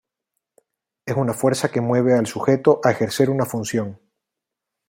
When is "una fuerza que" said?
1.15-1.79